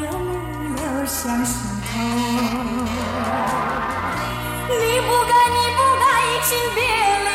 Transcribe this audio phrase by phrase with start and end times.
[0.00, 1.54] 两行热泪流向心
[1.86, 1.90] 头。
[4.68, 6.78] 你不该，你不该移情别
[7.26, 7.28] 恋，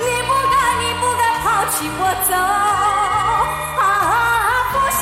[0.00, 2.32] 你不该，你不该抛弃我走
[3.82, 3.82] 啊
[4.72, 5.00] 负心。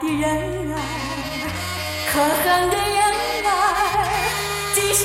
[0.00, 0.76] 的人可恨的人儿，
[2.10, 2.98] 可恨的人
[3.44, 3.52] 儿，
[4.74, 5.00] 几时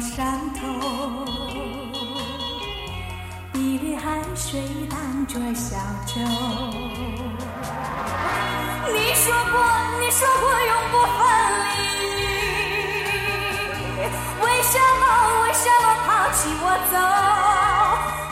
[0.00, 0.62] 山头，
[3.52, 5.76] 碧绿海水荡着小
[6.06, 6.14] 舟。
[8.92, 9.54] 你说过，
[9.98, 11.20] 你说过永不分
[11.66, 11.78] 离，
[14.40, 15.02] 为什么，
[15.42, 16.94] 为什么抛弃我走？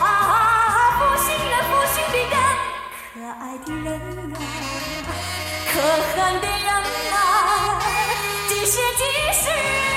[0.05, 0.07] 啊，
[1.01, 2.33] 负心人，负心的人，
[3.13, 3.91] 可爱的人
[4.35, 4.39] 啊，
[5.73, 5.75] 可
[6.15, 6.69] 恨的人
[7.13, 7.19] 啊，
[8.65, 9.94] 几时几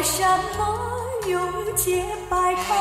[0.00, 0.02] 为？
[0.02, 0.24] 什
[0.56, 0.60] 么
[1.28, 2.74] 永结白头？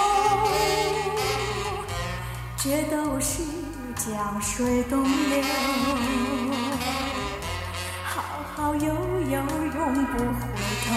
[2.55, 3.43] 这都是
[3.97, 5.43] 江水东流，
[8.05, 8.23] 好
[8.55, 10.47] 好悠悠，永不回
[10.85, 10.87] 头。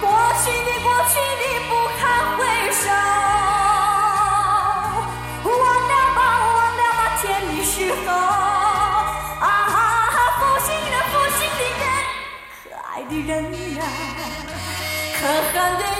[0.00, 0.04] 过
[0.42, 1.14] 去的过去
[13.30, 13.44] 人
[13.78, 13.84] 啊，
[15.20, 15.99] 可恨的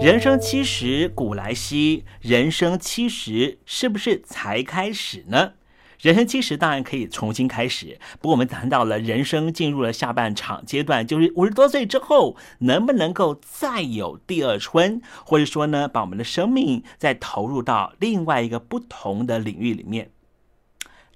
[0.00, 5.52] 人生七十古来稀，人生七十是不是才开始呢？
[6.00, 20.10] 人生七十当然可以重新开始，不过我们谈到了人生进入了下半场阶段，就是五十多岁之后，能不能够再有第二春，或者说呢，把我们的生命再投入到另外一个不同的领域里面？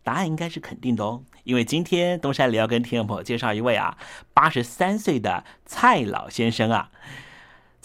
[0.02, 3.96] 答案应该是肯定的哦，因为今天东山里要跟听众朋友介绍一位啊，
[4.34, 6.90] 八十三岁的蔡老先生啊。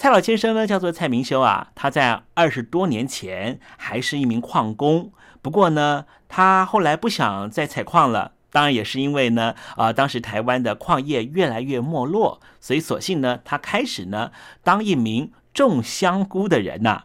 [0.01, 1.71] 蔡老先生呢，叫做蔡明修啊。
[1.75, 8.31] 他在二十多年前还是一名矿工，不过呢，他后来不想再采矿了。
[8.49, 14.31] 当然也是因为呢，啊，当时台湾的矿业越来越没落，所以索性呢，他开始呢
[14.63, 17.03] 当一名种香菇的人呐。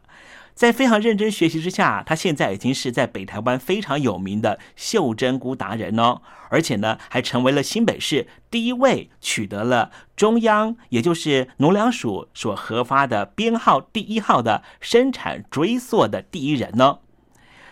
[0.54, 16.98] 在非常认真学习之下，他现在已经是在北台湾非常有名的袖珍菇达人哦，而且呢，还成为了新北市第一位取得了中央，也就是农粮署所核发的编号第一号的生产追溯的第一人呢。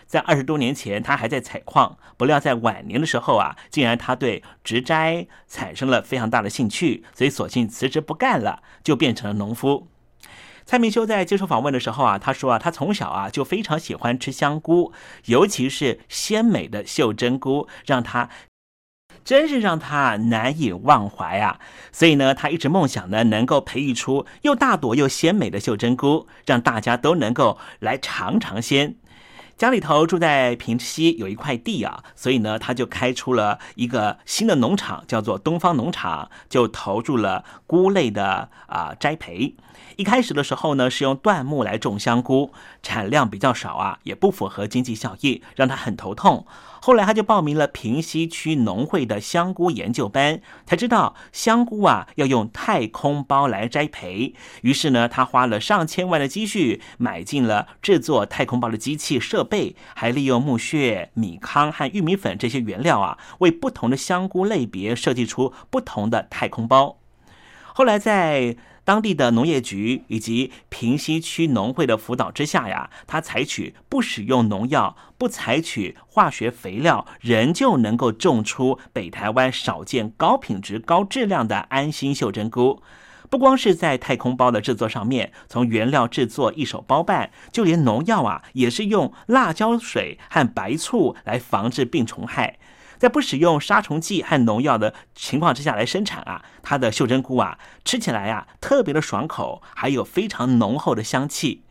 [0.05, 9.87] 在二十多年前，他还在采矿，不料在晚年的时候啊，竟然他对植栽产生了非常大的兴趣，所以索性辞职不干了，就变成了农夫。
[10.65, 14.93] 蔡明修在接受访问的时候啊，他说啊，他从小啊就非常喜欢吃香菇，
[15.25, 18.29] 尤其是鲜美的袖珍菇，让他
[19.23, 21.59] 真是让他难以忘怀啊。
[21.91, 28.95] 所以呢，他一直梦想呢，能够培育出又大朵又鲜美的袖珍菇，让大家都能够来尝尝鲜。
[29.63, 39.55] 家里头住在平溪有一块地啊，所以呢，他就开出了一个新的农场，叫做东方农场，就投入了菇类的啊栽培。
[39.95, 42.51] 一开始的时候呢，是用椴木来种香菇，
[42.81, 46.45] 产量比较少啊，也不符合经济效益，让他很头痛。
[46.81, 54.33] 后来他就报名了平西区农会的香菇研究班，才知道香菇啊要用太空包来栽培。
[54.63, 59.52] 于是呢，他花了上千万的积蓄，买进了制作太空包的机器设备，
[59.93, 66.97] 还利用木屑、米糠和玉米粉这些原料啊，为不同的香菇类别设计出不同的太空包。
[67.75, 82.81] 后来在当地的农业局以及平西区农会的辅导之下呀，他采取不使用农药、不采取化学肥料，仍旧能够种出北台湾少见高品质、高质量的安心袖珍菇。
[83.33, 92.59] 不光是在太空包的制作上面，从原料制作一手包办，就连农药啊，也是用辣椒水和白醋来防治病虫害。
[92.99, 101.63] 在不使用杀虫剂和农药的情况之下来生产啊，它的袖珍菇啊，吃起来啊特别的爽口，还有非常浓厚的香气。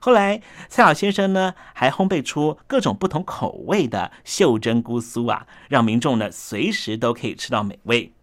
[0.00, 8.14] 后来蔡老先生呢，还烘焙出各种不同口味的袖珍菇酥啊，让民众呢随时都可以吃到美味。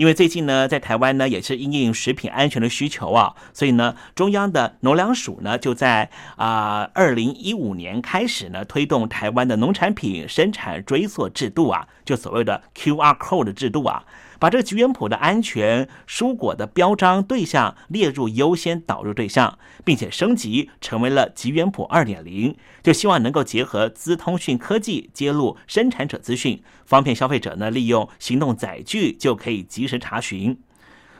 [0.00, 14.02] 因为最近呢，在台湾呢也是因应食品安全的需求啊，所以呢，中央的农粮署呢就在啊二零一五年开始呢推动台湾的农产品生产追溯制度啊，就所谓的 QR code 的制度啊。
[14.40, 30.58] 把这个菊园谱的安全蔬果的标章对象列入优先导入对象，并且升级成为了菊园谱二点零，就希望能够结合资通讯科技揭露生产者资讯，方便消费者呢利用行动载具就可以及时查询。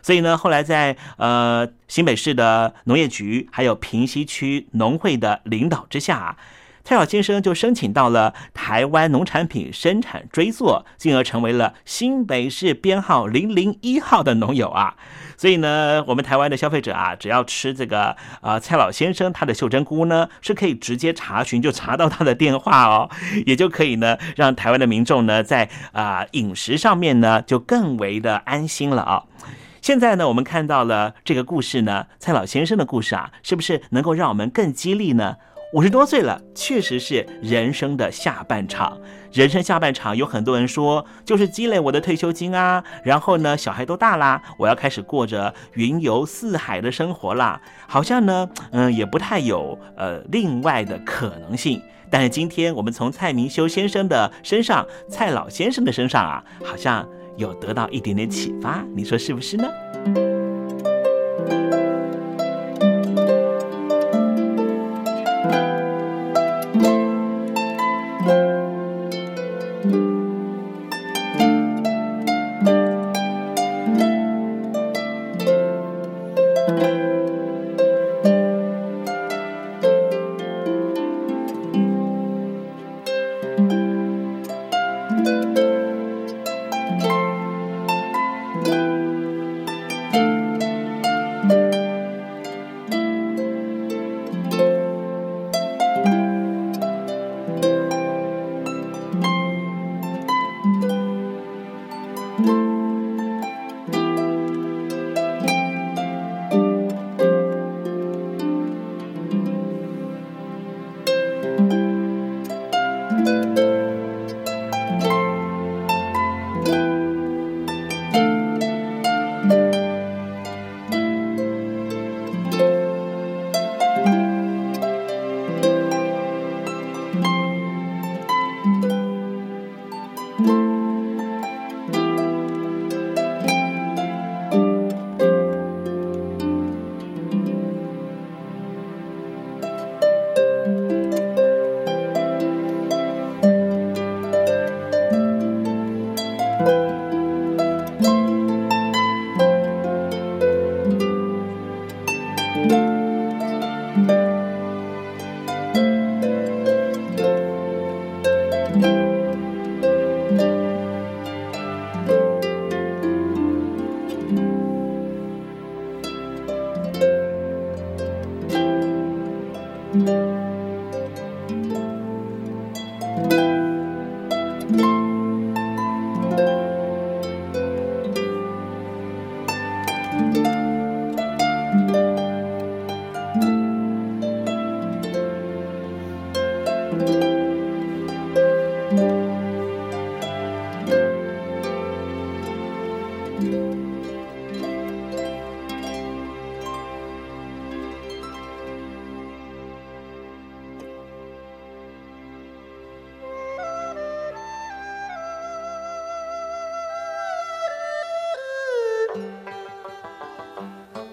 [0.03, 6.39] 所以呢，后来在呃新北市的农业局还有平西区农会的领导之下。
[6.83, 14.95] 蔡老先生就申请到了台湾农产品生产追溯，进而成为了新北市编号零零一号的农友啊。
[15.37, 23.09] 所以呢，我们台湾的消费者啊，只要吃这个呃蔡老先生他的袖珍菇呢，是可以直接查询就查到他的电话哦，
[23.47, 29.25] 也就可以呢让台湾的民众呢在啊饮食上面呢就更为的安心了啊。
[29.81, 35.37] 现在呢，我们看到了这个故事呢，蔡老先生的故事啊，是不是能够让我们更激励呢？
[35.73, 38.99] 五十多岁了，确实是人生的下半场。
[39.33, 42.83] 人生下半场，有很多人说，就是积累我的退休金啊。
[43.05, 47.61] 然后呢，小孩都大啦，我要开始过着云游四海的生活啦。
[47.87, 51.81] 好像呢，嗯，也不太有呃另外的可能性。
[52.11, 58.85] 但是今天我们从蔡明修先生的身上，蔡老先生的身上啊，好像有得到一点点启发。
[58.97, 59.69] 你说是不是呢？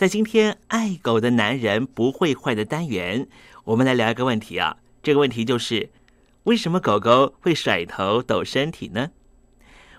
[0.00, 3.28] 在今天爱狗的男人不会坏的单元，
[3.64, 4.78] 我们来聊一个问题啊。
[5.02, 5.90] 这个问题就是，
[6.44, 9.10] 为什么狗狗会甩头抖身体呢？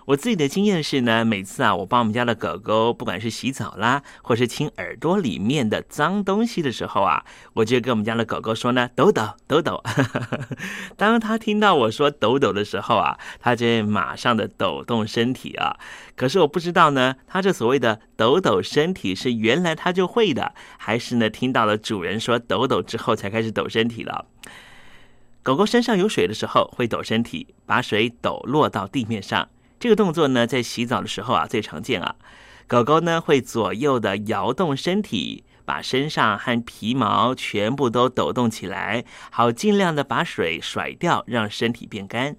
[0.06, 9.80] 我自己的经验是呢，每次啊，我帮我们家的狗狗，不管是洗澡啦，或是清耳朵里面的脏东西的时候啊，我就跟我们家的狗狗说呢，抖抖抖抖。
[10.96, 15.76] 当它听到我说抖抖的时候啊，它就马上的抖动身体啊。
[16.16, 24.26] 可是我不知道呢，它这所谓的抖抖身体是原来它就会的，还是呢听到了主人说抖抖之后才开始抖身体了。
[25.44, 29.48] 狗狗身上有水的时候会抖身体，把水抖落到地面上。
[29.82, 32.14] 这个动作呢，在洗澡的时候啊最常见啊。
[32.68, 42.36] 狗狗呢会左右的摇动身体，把身上和皮毛全部都抖动起来，好尽量的把水甩掉，让身体变干。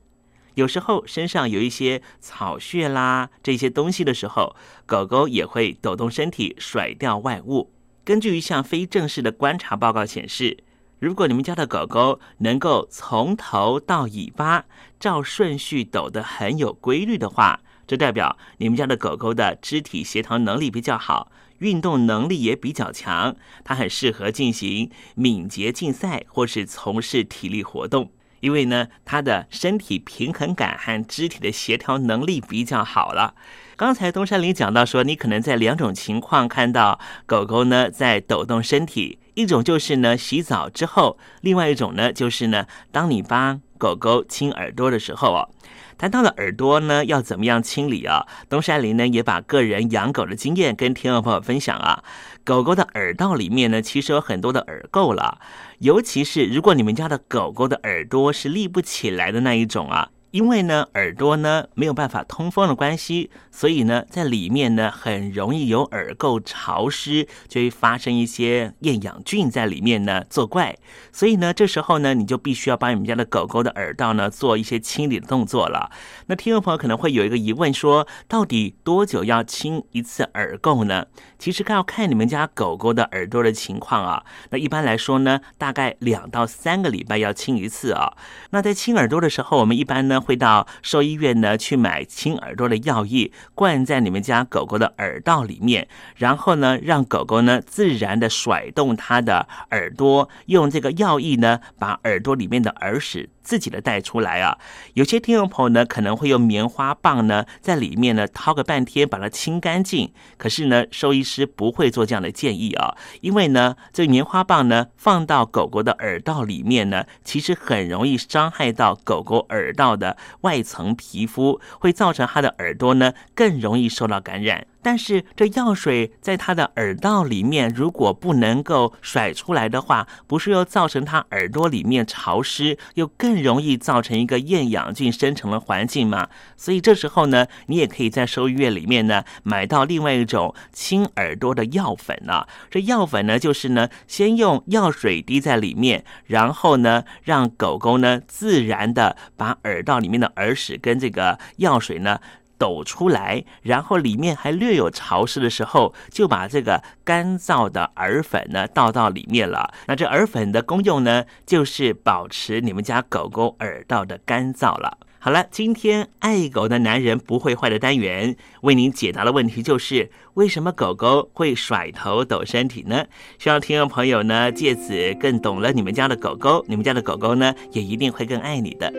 [0.54, 7.74] 有时候身上有一些草屑啦这些东西的时候，狗狗也会抖动身体甩掉外物。
[8.06, 10.64] 根据一项非正式的观察报告显示，
[11.04, 14.64] 如果你们家的狗狗能够从头到尾巴
[15.02, 23.36] 照顺序抖得很有规律的话，这代表你们家的狗狗的肢体协调能力比较好，运动能力也比较强，
[23.66, 28.10] 它很适合进行敏捷竞赛或是从事体力活动。
[28.40, 33.36] 因为呢，它的身体平衡感和肢体的协调能力比较好了。
[33.76, 45.50] 刚才东山林讲到说，你可能在两种情况看到狗狗呢在抖动身体，一种就是呢洗澡之后，另外一种呢就是呢当你帮狗狗清耳朵的时候哦。
[45.96, 48.26] 谈到了耳朵呢，要怎么样清理啊？
[48.50, 52.04] 东山林呢也把个人养狗的经验跟听众朋友分享啊。
[52.44, 55.40] 狗狗的耳道里面呢，其实有很多的耳垢了，
[55.80, 70.76] 尤其是如果你们家的狗狗的耳朵是立不起来的那一种啊，因为呢，耳朵呢没有办法通风的关系，所以呢，在里面呢很容易有耳垢潮湿，就会发生一些厌氧菌在里面呢作怪。
[71.12, 75.92] 所以呢，这时候呢，你就必须要帮你们家的狗狗的耳道呢做一些清理的动作了。
[76.26, 81.06] 那听众朋友可能会有一个疑问，说到底多久要清一次耳垢呢？
[81.44, 84.24] 其实要看你们家狗狗的耳朵的情况啊。
[84.52, 88.14] 那一般来说呢，大概两到三个礼拜要清一次啊。
[88.52, 90.14] 那在清耳朵的时候，我们一般呢。
[90.24, 103.30] 会到兽医院呢去买清耳朵的药液，灌在你们家狗狗的耳道里面，然后呢让狗狗呢自然的甩动它的耳朵，用这个药液呢把耳朵里面的耳屎。
[103.44, 104.58] 自己的带出来啊，
[104.94, 124.66] 有些听众朋友呢可能会用棉花棒呢在里面呢掏个半天把它清干净，可是呢兽医师不会做这样的建议啊，因为呢这棉花棒呢放到狗狗的耳道里面呢，其实很容易伤害到狗狗耳道的外层皮肤，会造成它的耳朵呢更容易受到感染。
[124.84, 136.28] 但是这药水在它的耳道里面，如果不能够甩出来的话，不是又造成它耳朵里面潮湿，又更容易造成一个厌氧菌生成的环境吗？
[136.58, 142.48] 所以这时候呢，你也可以在兽医院里面呢买到另外一种清耳朵的药粉啊。
[142.70, 152.20] 这药粉呢，就是呢先用药水滴在里面，然后呢让狗狗呢自然的把耳道里面的耳屎跟这个药水呢。
[152.58, 159.74] 抖出来，然后里面还略有潮湿的时候，就把这个干燥的耳粉呢倒到里面了。
[159.88, 164.98] 那这耳粉的功用呢，就是保持你们家狗狗耳道的干燥了。
[165.20, 173.06] 好了，今天爱狗的男人不会坏的单元为您解答的问题就是：为什么狗狗会甩头抖身体呢？
[173.40, 178.92] 希望听众朋友呢借此更懂了你们家的狗狗，你们家的狗狗呢也一定会更爱你的。